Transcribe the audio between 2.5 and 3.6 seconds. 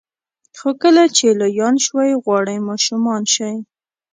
ماشومان شئ.